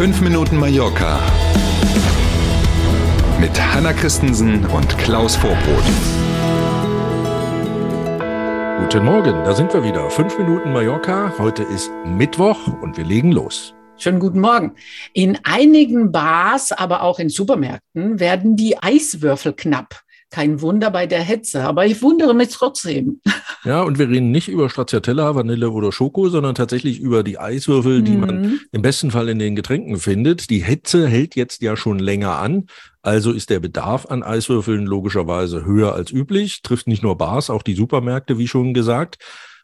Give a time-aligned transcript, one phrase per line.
[0.00, 1.20] 5 Minuten Mallorca
[3.38, 5.84] mit Hanna Christensen und Klaus Vorbrot.
[8.78, 10.08] Guten Morgen, da sind wir wieder.
[10.08, 11.34] 5 Minuten Mallorca.
[11.36, 13.74] Heute ist Mittwoch und wir legen los.
[13.98, 14.72] Schönen guten Morgen.
[15.12, 20.00] In einigen Bars, aber auch in Supermärkten werden die Eiswürfel knapp.
[20.30, 23.20] Kein Wunder bei der Hitze, aber ich wundere mich trotzdem.
[23.64, 28.02] Ja, und wir reden nicht über Stracciatella, Vanille oder Schoko, sondern tatsächlich über die Eiswürfel,
[28.02, 28.60] die man Mhm.
[28.72, 30.48] im besten Fall in den Getränken findet.
[30.50, 32.66] Die Hitze hält jetzt ja schon länger an.
[33.02, 36.62] Also ist der Bedarf an Eiswürfeln logischerweise höher als üblich.
[36.62, 39.18] Trifft nicht nur Bars, auch die Supermärkte, wie schon gesagt.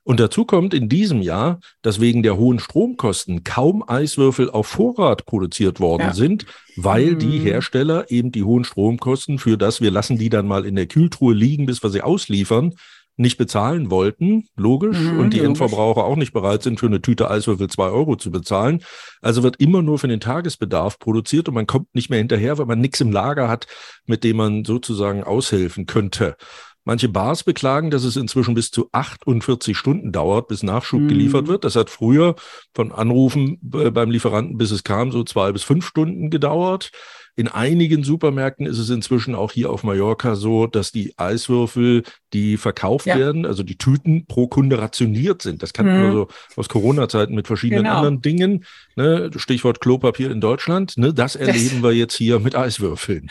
[0.04, 5.26] Und dazu kommt in diesem Jahr, dass wegen der hohen Stromkosten kaum Eiswürfel auf Vorrat
[5.26, 6.14] produziert worden Ja.
[6.14, 7.18] sind, weil Mhm.
[7.18, 10.86] die Hersteller eben die hohen Stromkosten für das, wir lassen die dann mal in der
[10.86, 12.74] Kühltruhe liegen, bis wir sie ausliefern,
[13.16, 15.48] nicht bezahlen wollten, logisch, Mhm, und die logisch.
[15.48, 18.82] Endverbraucher auch nicht bereit sind, für eine Tüte Eiswürfel zwei Euro zu bezahlen.
[19.22, 22.66] Also wird immer nur für den Tagesbedarf produziert und man kommt nicht mehr hinterher, weil
[22.66, 23.66] man nichts im Lager hat,
[24.06, 26.36] mit dem man sozusagen aushelfen könnte.
[26.84, 31.08] Manche Bars beklagen, dass es inzwischen bis zu 48 Stunden dauert, bis Nachschub Mhm.
[31.08, 31.64] geliefert wird.
[31.64, 32.36] Das hat früher
[32.74, 36.90] von Anrufen äh, beim Lieferanten, bis es kam, so zwei bis fünf Stunden gedauert.
[37.38, 42.56] In einigen Supermärkten ist es inzwischen auch hier auf Mallorca so, dass die Eiswürfel, die
[42.56, 43.18] verkauft Ja.
[43.18, 45.62] werden, also die Tüten pro Kunde rationiert sind.
[45.62, 46.02] Das kannten Mhm.
[46.02, 47.96] wir so aus Corona-Zeiten mit verschiedenen Genau.
[47.96, 48.64] anderen Dingen.
[48.96, 49.30] Ne?
[49.36, 50.96] Stichwort Klopapier in Deutschland.
[50.96, 51.12] Ne?
[51.12, 53.28] Das erleben wir jetzt hier mit Eiswürfeln.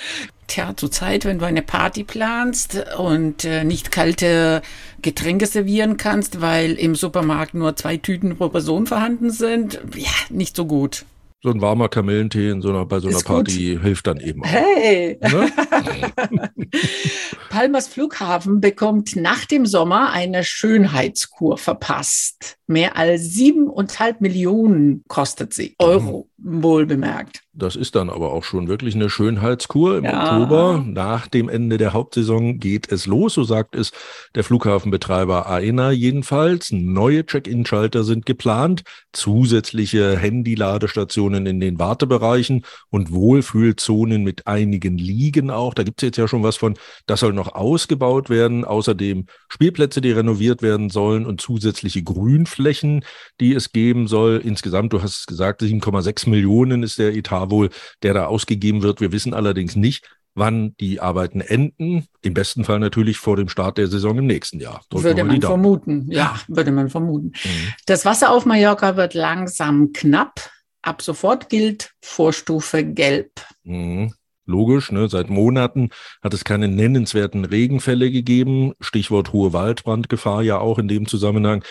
[0.47, 4.61] Tja, zur Zeit, wenn du eine Party planst und äh, nicht kalte
[5.01, 10.55] Getränke servieren kannst, weil im Supermarkt nur zwei Tüten pro Person vorhanden sind, ja, nicht
[10.55, 11.05] so gut.
[11.43, 13.35] So ein warmer Kamillentee in so einer, bei so einer Ist gut.
[13.35, 14.47] Party hilft dann eben auch.
[14.47, 15.19] Hey!
[15.21, 15.51] Ne?
[17.55, 22.57] Palmas Flughafen bekommt nach dem Sommer eine Schönheitskur verpasst.
[22.67, 25.75] Mehr als siebeneinhalb Millionen kostet sie.
[25.79, 27.43] Euro, wohl bemerkt.
[27.53, 29.99] Das ist dann aber auch schon wirklich eine Schönheitskur.
[29.99, 30.33] Im Ja.
[30.33, 33.91] Oktober, nach dem Ende der Hauptsaison, geht es los, so sagt es
[34.33, 36.71] der Flughafenbetreiber AENA jedenfalls.
[36.71, 38.83] Neue Check-in-Schalter sind geplant,
[39.13, 45.73] zusätzliche Handy-Ladestationen in den Wartebereichen und Wohlfühlzonen mit einigen Liegen auch.
[45.75, 46.73] Da gibt es jetzt ja schon was von,
[47.05, 48.65] das soll noch ausgebaut werden.
[48.65, 53.03] Außerdem Spielplätze, die renoviert werden sollen und zusätzliche Grünflächen,
[53.39, 54.41] die es geben soll.
[54.43, 57.69] Insgesamt, du hast es gesagt, 7,6 Millionen ist der Etat wohl,
[58.03, 59.01] der da ausgegeben wird.
[59.01, 62.07] Wir wissen allerdings nicht, wann die Arbeiten enden.
[62.21, 64.81] Im besten Fall natürlich vor dem Start der Saison im nächsten Jahr.
[64.89, 65.51] Drücken würde man Daumen.
[65.51, 66.11] vermuten.
[66.11, 67.27] Ja, würde man vermuten.
[67.43, 67.73] Mhm.
[67.85, 70.51] Das Wasser auf Mallorca wird langsam knapp.
[70.81, 73.31] Ab sofort gilt Vorstufe Gelb.
[73.63, 74.13] Mhm.
[74.45, 75.09] Logisch, ne?
[75.09, 75.89] seit Monaten
[76.21, 78.73] hat es keine nennenswerten Regenfälle gegeben.
[78.79, 81.63] Stichwort hohe Waldbrandgefahr ja auch in dem Zusammenhang.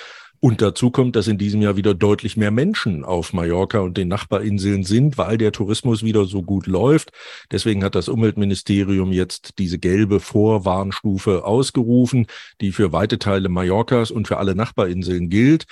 [0.45, 4.09] Und dazu kommt, dass in diesem Jahr wieder deutlich mehr Menschen auf Mallorca und den
[4.09, 7.13] Nachbarinseln sind, weil der Tourismus wieder so gut läuft.
[7.51, 12.27] Deswegen hat das Umweltministerium jetzt diese gelbe Vorwarnstufe ausgerufen,
[12.61, 15.65] die für weite Teile Mallorcas und für alle Nachbarinseln gilt.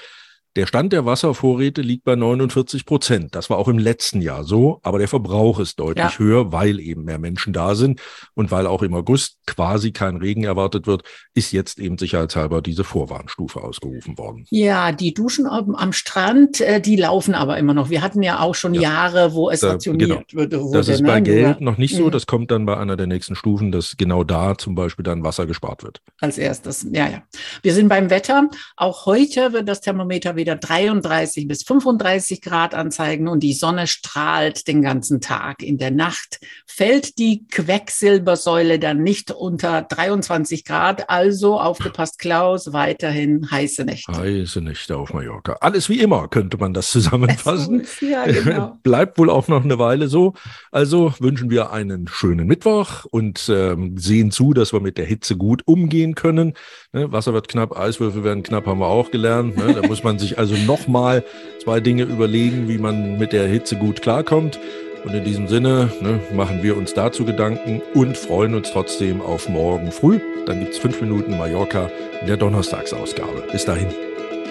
[0.54, 3.34] Der Stand der Wasservorräte liegt bei 49 Prozent.
[3.34, 6.18] Das war auch im letzten Jahr so, aber der Verbrauch ist deutlich Ja.
[6.18, 8.00] höher, weil eben mehr Menschen da sind
[8.34, 12.84] und weil auch im August quasi kein Regen erwartet wird, ist jetzt eben sicherheitshalber diese
[12.84, 14.44] Vorwarnstufe ausgerufen worden.
[14.50, 17.88] Ja, die Duschen am, Strand, äh, die laufen aber immer noch.
[17.88, 18.82] Wir hatten ja auch schon Ja.
[18.82, 20.42] Jahre, wo es rationiert genau.
[20.42, 20.76] wurde.
[20.78, 21.06] Das ist ne?
[21.06, 22.06] bei Nur Geld noch nicht so.
[22.06, 22.10] Mhm.
[22.10, 25.46] Das kommt dann bei einer der nächsten Stufen, dass genau da zum Beispiel dann Wasser
[25.46, 26.02] gespart wird.
[26.20, 27.22] Als erstes, ja, ja.
[27.62, 28.48] Wir sind beim Wetter.
[28.76, 34.66] Auch heute wird das Thermometer wieder 33 bis 35 Grad anzeigen und die Sonne strahlt
[34.68, 35.62] den ganzen Tag.
[35.62, 41.10] In der Nacht fällt die Quecksilbersäule dann nicht unter 23 Grad.
[41.10, 44.12] Also aufgepasst, Klaus, weiterhin heiße Nächte.
[44.12, 45.58] Heiße Nächte auf Mallorca.
[45.60, 47.86] Alles wie immer, könnte man das zusammenfassen.
[48.00, 48.78] Ja, genau.
[48.82, 50.34] Bleibt wohl auch noch eine Weile so.
[50.70, 55.36] Also wünschen wir einen schönen Mittwoch und ähm, sehen zu, dass wir mit der Hitze
[55.36, 56.54] gut umgehen können.
[56.92, 59.56] Ne, Wasser wird knapp, Eiswürfel werden knapp, haben wir auch gelernt.
[59.56, 59.74] Ne?
[59.74, 61.24] Da muss man sich also nochmal
[61.62, 64.58] zwei Dinge überlegen, wie man mit der Hitze gut klarkommt.
[65.04, 69.48] Und in diesem Sinne ne, machen wir uns dazu Gedanken und freuen uns trotzdem auf
[69.48, 70.20] morgen früh.
[70.46, 71.90] Dann gibt's fünf Minuten Mallorca
[72.20, 73.44] in der Donnerstagsausgabe.
[73.50, 73.88] Bis dahin.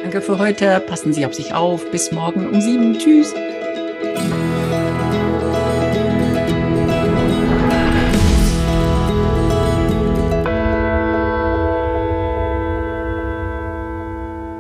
[0.01, 0.81] Danke für heute.
[0.87, 1.89] Passen Sie auf sich auf.
[1.91, 2.97] Bis morgen um sieben.
[2.97, 3.33] Tschüss.